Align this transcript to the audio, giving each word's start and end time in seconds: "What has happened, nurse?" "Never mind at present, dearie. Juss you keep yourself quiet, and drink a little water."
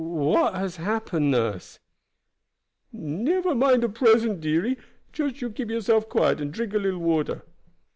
"What 0.03 0.55
has 0.55 0.77
happened, 0.77 1.29
nurse?" 1.29 1.77
"Never 2.91 3.53
mind 3.53 3.83
at 3.83 3.93
present, 3.93 4.41
dearie. 4.41 4.79
Juss 5.13 5.41
you 5.41 5.51
keep 5.51 5.69
yourself 5.69 6.09
quiet, 6.09 6.41
and 6.41 6.51
drink 6.51 6.73
a 6.73 6.79
little 6.79 7.01
water." 7.01 7.43